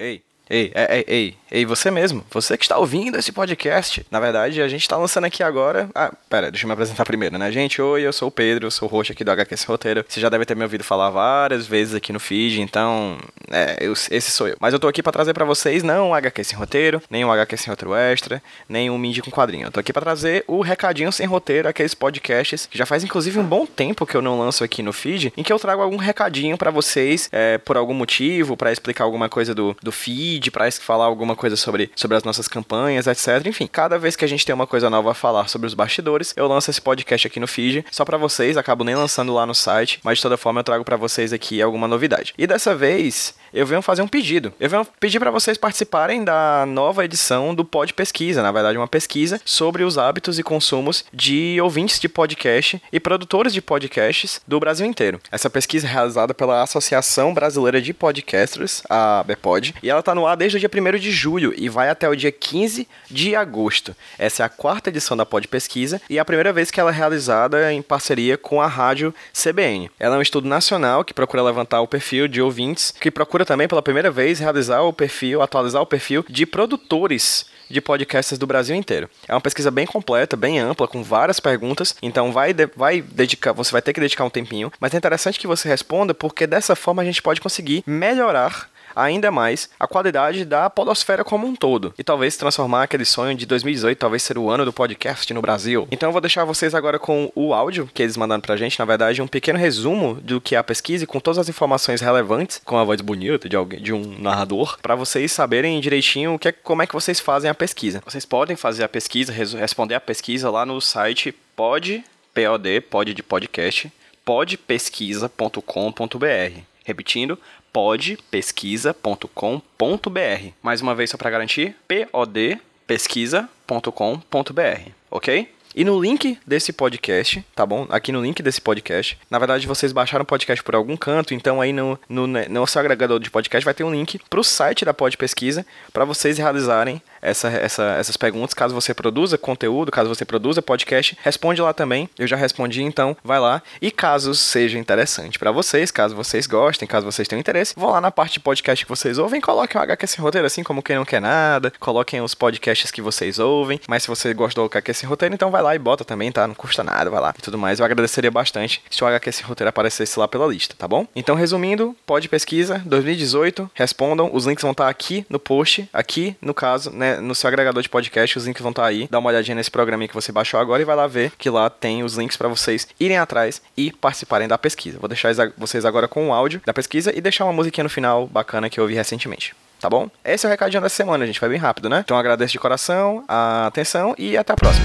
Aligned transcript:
Ei, 0.00 0.22
ei, 0.50 0.72
ei, 0.74 1.04
ei, 1.06 1.36
E 1.50 1.64
você 1.64 1.90
mesmo, 1.90 2.24
você 2.30 2.56
que 2.56 2.64
está 2.64 2.78
ouvindo 2.78 3.18
esse 3.18 3.32
podcast. 3.32 4.06
Na 4.08 4.20
verdade, 4.20 4.62
a 4.62 4.68
gente 4.68 4.82
está 4.82 4.96
lançando 4.96 5.24
aqui 5.24 5.42
agora. 5.42 5.88
Ah, 5.96 6.12
pera, 6.28 6.48
deixa 6.48 6.64
eu 6.64 6.68
me 6.68 6.74
apresentar 6.74 7.04
primeiro, 7.04 7.36
né, 7.38 7.50
gente? 7.50 7.82
Oi, 7.82 8.02
eu 8.02 8.12
sou 8.12 8.28
o 8.28 8.30
Pedro, 8.30 8.68
eu 8.68 8.70
sou 8.70 8.86
o 8.86 8.90
host 8.90 9.10
aqui 9.12 9.24
do 9.24 9.32
HQS 9.32 9.64
Roteiro. 9.64 10.04
Você 10.08 10.20
já 10.20 10.28
deve 10.28 10.44
ter 10.44 10.54
me 10.54 10.62
ouvido 10.62 10.84
falar 10.84 11.10
várias 11.10 11.66
vezes 11.66 11.96
aqui 11.96 12.12
no 12.12 12.20
feed, 12.20 12.60
então, 12.60 13.18
é, 13.50 13.78
eu, 13.80 13.92
esse 13.94 14.30
sou 14.30 14.46
eu. 14.46 14.56
Mas 14.60 14.72
eu 14.72 14.78
tô 14.78 14.86
aqui 14.86 15.02
para 15.02 15.10
trazer 15.10 15.34
para 15.34 15.44
vocês 15.44 15.82
não 15.82 16.10
um 16.10 16.14
HQ 16.14 16.44
sem 16.44 16.56
roteiro, 16.56 17.02
nem 17.10 17.24
um 17.24 17.32
HQ 17.32 17.56
sem 17.56 17.68
roteiro 17.70 17.96
extra, 17.96 18.40
nem 18.68 18.88
um 18.88 18.96
Mindy 18.96 19.20
com 19.20 19.30
quadrinho. 19.32 19.66
Eu 19.66 19.72
tô 19.72 19.80
aqui 19.80 19.92
para 19.92 20.02
trazer 20.02 20.44
o 20.46 20.60
Recadinho 20.60 21.10
Sem 21.10 21.26
Roteiro, 21.26 21.68
aqueles 21.68 21.94
podcasts 21.94 22.66
que 22.66 22.78
já 22.78 22.86
faz 22.86 23.02
inclusive 23.02 23.40
um 23.40 23.44
bom 23.44 23.66
tempo 23.66 24.06
que 24.06 24.16
eu 24.16 24.22
não 24.22 24.38
lanço 24.38 24.62
aqui 24.62 24.84
no 24.84 24.92
feed, 24.92 25.32
em 25.36 25.42
que 25.42 25.52
eu 25.52 25.58
trago 25.58 25.82
algum 25.82 25.96
recadinho 25.96 26.56
para 26.56 26.70
vocês 26.70 27.28
é, 27.32 27.58
por 27.58 27.76
algum 27.76 27.94
motivo, 27.94 28.56
para 28.56 28.70
explicar 28.70 29.02
alguma 29.02 29.28
coisa 29.28 29.52
do, 29.52 29.76
do 29.82 29.90
feed, 29.90 30.48
para 30.52 30.70
falar 30.70 31.06
alguma 31.06 31.34
coisa 31.40 31.56
sobre, 31.56 31.90
sobre 31.96 32.18
as 32.18 32.22
nossas 32.22 32.46
campanhas, 32.46 33.06
etc. 33.06 33.46
Enfim, 33.46 33.66
cada 33.66 33.98
vez 33.98 34.14
que 34.14 34.24
a 34.26 34.28
gente 34.28 34.44
tem 34.44 34.54
uma 34.54 34.66
coisa 34.66 34.90
nova 34.90 35.10
a 35.12 35.14
falar 35.14 35.48
sobre 35.48 35.66
os 35.66 35.72
bastidores, 35.74 36.34
eu 36.36 36.46
lanço 36.46 36.70
esse 36.70 36.80
podcast 36.82 37.26
aqui 37.26 37.40
no 37.40 37.48
feed, 37.48 37.82
só 37.90 38.04
para 38.04 38.18
vocês, 38.18 38.56
acabo 38.58 38.84
nem 38.84 38.94
lançando 38.94 39.32
lá 39.32 39.46
no 39.46 39.54
site, 39.54 39.98
mas 40.04 40.18
de 40.18 40.22
toda 40.22 40.36
forma 40.36 40.60
eu 40.60 40.64
trago 40.64 40.84
para 40.84 40.96
vocês 40.98 41.32
aqui 41.32 41.60
alguma 41.62 41.88
novidade. 41.88 42.34
E 42.36 42.46
dessa 42.46 42.74
vez, 42.76 43.34
eu 43.52 43.66
venho 43.66 43.82
fazer 43.82 44.02
um 44.02 44.08
pedido. 44.08 44.52
Eu 44.60 44.68
venho 44.70 44.86
pedir 44.98 45.18
para 45.18 45.30
vocês 45.30 45.56
participarem 45.58 46.24
da 46.24 46.64
nova 46.66 47.04
edição 47.04 47.54
do 47.54 47.64
Pod 47.64 47.92
Pesquisa, 47.94 48.42
na 48.42 48.52
verdade, 48.52 48.78
uma 48.78 48.88
pesquisa 48.88 49.40
sobre 49.44 49.82
os 49.82 49.98
hábitos 49.98 50.38
e 50.38 50.42
consumos 50.42 51.04
de 51.12 51.58
ouvintes 51.60 51.98
de 52.00 52.08
podcast 52.08 52.80
e 52.92 53.00
produtores 53.00 53.52
de 53.52 53.60
podcasts 53.60 54.40
do 54.46 54.58
Brasil 54.60 54.86
inteiro. 54.86 55.20
Essa 55.30 55.50
pesquisa 55.50 55.86
é 55.86 55.90
realizada 55.90 56.32
pela 56.34 56.62
Associação 56.62 57.34
Brasileira 57.34 57.80
de 57.82 57.92
Podcasters, 57.92 58.82
a 58.88 59.22
BePod, 59.26 59.74
e 59.82 59.90
ela 59.90 60.00
está 60.00 60.14
no 60.14 60.26
ar 60.26 60.36
desde 60.36 60.56
o 60.56 60.60
dia 60.60 60.70
1 60.94 60.98
de 60.98 61.10
julho 61.10 61.52
e 61.56 61.68
vai 61.68 61.90
até 61.90 62.08
o 62.08 62.14
dia 62.16 62.32
15 62.32 62.88
de 63.10 63.34
agosto. 63.34 63.94
Essa 64.18 64.42
é 64.42 64.46
a 64.46 64.48
quarta 64.48 64.90
edição 64.90 65.16
da 65.16 65.26
Pod 65.26 65.46
Pesquisa 65.48 66.00
e 66.08 66.16
é 66.18 66.20
a 66.20 66.24
primeira 66.24 66.52
vez 66.52 66.70
que 66.70 66.80
ela 66.80 66.90
é 66.90 66.94
realizada 66.94 67.72
em 67.72 67.82
parceria 67.82 68.38
com 68.38 68.60
a 68.60 68.66
rádio 68.66 69.14
CBN. 69.40 69.90
Ela 69.98 70.16
é 70.16 70.18
um 70.18 70.22
estudo 70.22 70.48
nacional 70.48 71.04
que 71.04 71.14
procura 71.14 71.42
levantar 71.42 71.80
o 71.80 71.88
perfil 71.88 72.28
de 72.28 72.40
ouvintes 72.40 72.94
que 73.00 73.10
procuram 73.10 73.39
procura 73.40 73.44
também 73.44 73.68
pela 73.68 73.82
primeira 73.82 74.10
vez 74.10 74.38
realizar 74.38 74.80
o 74.82 74.92
perfil, 74.92 75.40
atualizar 75.42 75.80
o 75.80 75.86
perfil 75.86 76.24
de 76.28 76.44
produtores 76.46 77.46
de 77.70 77.80
podcasters 77.80 78.38
do 78.38 78.46
Brasil 78.46 78.74
inteiro. 78.74 79.08
É 79.28 79.32
uma 79.34 79.40
pesquisa 79.40 79.70
bem 79.70 79.86
completa, 79.86 80.36
bem 80.36 80.58
ampla, 80.58 80.86
com 80.88 81.02
várias 81.02 81.38
perguntas, 81.40 81.94
então 82.02 82.32
vai, 82.32 82.52
de, 82.52 82.66
vai 82.76 83.00
dedicar, 83.00 83.52
você 83.52 83.70
vai 83.70 83.80
ter 83.80 83.92
que 83.92 84.00
dedicar 84.00 84.24
um 84.24 84.30
tempinho, 84.30 84.72
mas 84.80 84.92
é 84.92 84.96
interessante 84.96 85.38
que 85.38 85.46
você 85.46 85.68
responda 85.68 86.12
porque 86.12 86.46
dessa 86.46 86.74
forma 86.74 87.02
a 87.02 87.04
gente 87.04 87.22
pode 87.22 87.40
conseguir 87.40 87.82
melhorar 87.86 88.68
ainda 88.94 89.30
mais 89.30 89.68
a 89.78 89.86
qualidade 89.86 90.44
da 90.44 90.68
podosfera 90.68 91.24
como 91.24 91.46
um 91.46 91.54
todo 91.56 91.94
e 91.98 92.04
talvez 92.04 92.36
transformar 92.36 92.82
aquele 92.84 93.04
sonho 93.06 93.36
de 93.36 93.44
2018 93.46 93.98
talvez 93.98 94.22
ser 94.22 94.38
o 94.38 94.48
ano 94.50 94.64
do 94.64 94.72
podcast 94.72 95.30
no 95.32 95.40
Brasil. 95.40 95.86
Então 95.90 96.08
eu 96.10 96.12
vou 96.12 96.20
deixar 96.20 96.44
vocês 96.44 96.74
agora 96.74 96.98
com 96.98 97.30
o 97.34 97.54
áudio 97.54 97.88
que 97.92 98.02
eles 98.02 98.16
mandaram 98.16 98.40
pra 98.40 98.56
gente, 98.56 98.78
na 98.78 98.84
verdade, 98.84 99.20
um 99.22 99.26
pequeno 99.26 99.58
resumo 99.58 100.14
do 100.14 100.40
que 100.40 100.54
é 100.54 100.58
a 100.58 100.64
pesquisa 100.64 101.04
com 101.06 101.18
todas 101.20 101.38
as 101.38 101.48
informações 101.48 102.00
relevantes, 102.00 102.60
com 102.64 102.76
a 102.78 102.84
voz 102.84 103.00
bonita 103.00 103.48
de 103.48 103.56
alguém, 103.56 103.80
de 103.80 103.92
um 103.92 104.16
narrador, 104.18 104.78
para 104.80 104.94
vocês 104.94 105.32
saberem 105.32 105.80
direitinho 105.80 106.34
o 106.34 106.38
que 106.38 106.46
é, 106.48 106.52
como 106.52 106.82
é 106.82 106.86
que 106.86 106.94
vocês 106.94 107.18
fazem 107.20 107.50
a 107.50 107.54
pesquisa. 107.54 108.02
Vocês 108.04 108.24
podem 108.24 108.56
fazer 108.56 108.84
a 108.84 108.88
pesquisa, 108.88 109.32
responder 109.32 109.94
a 109.94 110.00
pesquisa 110.00 110.50
lá 110.50 110.64
no 110.66 110.80
site 110.80 111.32
pod, 111.56 112.04
pod, 112.36 112.80
pod 112.90 113.14
de 113.14 113.22
podcast, 113.22 113.92
podpesquisa.com.br. 114.24 116.60
Repetindo, 116.84 117.38
podpesquisa.com.br. 117.72 120.40
Mais 120.62 120.80
uma 120.80 120.94
vez 120.94 121.10
só 121.10 121.16
para 121.16 121.30
garantir, 121.30 121.74
podpesquisa.com.br, 122.12 124.92
ok? 125.10 125.48
E 125.74 125.84
no 125.84 126.00
link 126.00 126.36
desse 126.44 126.72
podcast, 126.72 127.44
tá 127.54 127.64
bom? 127.64 127.86
Aqui 127.90 128.10
no 128.10 128.20
link 128.20 128.42
desse 128.42 128.60
podcast, 128.60 129.16
na 129.30 129.38
verdade 129.38 129.68
vocês 129.68 129.92
baixaram 129.92 130.24
o 130.24 130.26
podcast 130.26 130.60
por 130.64 130.74
algum 130.74 130.96
canto, 130.96 131.32
então 131.32 131.60
aí 131.60 131.72
no, 131.72 131.96
no, 132.08 132.26
né, 132.26 132.46
no 132.50 132.66
seu 132.66 132.80
agregador 132.80 133.20
de 133.20 133.30
podcast 133.30 133.64
vai 133.64 133.72
ter 133.72 133.84
um 133.84 133.92
link 133.94 134.18
pro 134.28 134.42
site 134.42 134.84
da 134.84 134.92
Pod 134.92 135.16
Pesquisa 135.16 135.64
para 135.92 136.04
vocês 136.04 136.38
realizarem 136.38 137.00
essa, 137.22 137.48
essa, 137.48 137.84
essas 138.00 138.16
perguntas. 138.16 138.52
Caso 138.52 138.74
você 138.74 138.92
produza 138.92 139.38
conteúdo, 139.38 139.92
caso 139.92 140.08
você 140.08 140.24
produza 140.24 140.60
podcast, 140.60 141.16
responde 141.22 141.62
lá 141.62 141.72
também. 141.72 142.10
Eu 142.18 142.26
já 142.26 142.34
respondi, 142.34 142.82
então 142.82 143.16
vai 143.22 143.38
lá. 143.38 143.62
E 143.80 143.90
caso 143.92 144.34
seja 144.34 144.76
interessante 144.76 145.38
para 145.38 145.52
vocês, 145.52 145.92
caso 145.92 146.16
vocês 146.16 146.48
gostem, 146.48 146.88
caso 146.88 147.06
vocês 147.06 147.28
tenham 147.28 147.38
interesse, 147.38 147.74
vão 147.76 147.90
lá 147.90 148.00
na 148.00 148.10
parte 148.10 148.34
de 148.34 148.40
podcast 148.40 148.84
que 148.84 148.88
vocês 148.90 149.18
ouvem, 149.18 149.40
coloquem 149.40 149.78
o 149.78 149.82
HQS 149.84 150.14
Roteiro, 150.16 150.46
assim 150.48 150.64
como 150.64 150.82
quem 150.82 150.96
não 150.96 151.04
quer 151.04 151.20
nada, 151.20 151.72
coloquem 151.78 152.20
os 152.20 152.34
podcasts 152.34 152.90
que 152.90 153.00
vocês 153.00 153.38
ouvem. 153.38 153.80
Mas 153.86 154.02
se 154.02 154.08
você 154.08 154.34
gosta 154.34 154.60
do 154.60 154.64
HQS 154.64 155.02
Roteiro, 155.02 155.32
então 155.34 155.50
vai 155.50 155.59
vai 155.60 155.62
lá 155.62 155.74
e 155.74 155.78
bota 155.78 156.04
também, 156.04 156.32
tá? 156.32 156.46
Não 156.46 156.54
custa 156.54 156.82
nada, 156.82 157.10
vai 157.10 157.20
lá 157.20 157.34
e 157.38 157.42
tudo 157.42 157.58
mais. 157.58 157.78
Eu 157.78 157.84
agradeceria 157.84 158.30
bastante 158.30 158.82
se 158.90 159.02
o 159.04 159.06
HQS 159.06 159.40
Roteiro 159.40 159.68
aparecesse 159.68 160.18
lá 160.18 160.26
pela 160.26 160.46
lista, 160.46 160.74
tá 160.76 160.88
bom? 160.88 161.06
Então, 161.14 161.34
resumindo, 161.34 161.94
pode 162.06 162.28
pesquisa, 162.28 162.80
2018, 162.84 163.70
respondam. 163.74 164.30
Os 164.32 164.46
links 164.46 164.62
vão 164.62 164.72
estar 164.72 164.84
tá 164.84 164.90
aqui 164.90 165.24
no 165.28 165.38
post, 165.38 165.88
aqui, 165.92 166.34
no 166.40 166.54
caso, 166.54 166.90
né, 166.90 167.16
no 167.20 167.34
seu 167.34 167.48
agregador 167.48 167.82
de 167.82 167.88
podcast, 167.88 168.38
os 168.38 168.44
links 168.46 168.62
vão 168.62 168.70
estar 168.70 168.82
tá 168.82 168.88
aí. 168.88 169.06
Dá 169.10 169.18
uma 169.18 169.28
olhadinha 169.28 169.54
nesse 169.54 169.70
programa 169.70 170.06
que 170.08 170.14
você 170.14 170.32
baixou 170.32 170.58
agora 170.58 170.80
e 170.80 170.84
vai 170.84 170.96
lá 170.96 171.06
ver 171.06 171.32
que 171.36 171.50
lá 171.50 171.68
tem 171.68 172.02
os 172.02 172.16
links 172.16 172.36
para 172.36 172.48
vocês 172.48 172.88
irem 172.98 173.18
atrás 173.18 173.60
e 173.76 173.92
participarem 173.92 174.48
da 174.48 174.56
pesquisa. 174.58 174.98
Vou 174.98 175.08
deixar 175.08 175.30
vocês 175.58 175.84
agora 175.84 176.08
com 176.08 176.28
o 176.28 176.32
áudio 176.32 176.60
da 176.64 176.72
pesquisa 176.72 177.14
e 177.16 177.20
deixar 177.20 177.44
uma 177.44 177.52
musiquinha 177.52 177.84
no 177.84 177.90
final 177.90 178.26
bacana 178.26 178.68
que 178.70 178.80
eu 178.80 178.82
ouvi 178.84 178.94
recentemente 178.94 179.54
tá 179.80 179.88
bom? 179.88 180.10
Esse 180.22 180.44
é 180.44 180.46
o 180.46 180.50
recadinho 180.50 180.82
da 180.82 180.90
semana, 180.90 181.24
gente. 181.24 181.40
Foi 181.40 181.48
bem 181.48 181.56
rápido, 181.56 181.88
né? 181.88 182.00
Então 182.04 182.14
agradeço 182.14 182.52
de 182.52 182.58
coração 182.58 183.24
a 183.26 183.66
atenção 183.66 184.14
e 184.18 184.36
até 184.36 184.52
a 184.52 184.56
próxima. 184.56 184.84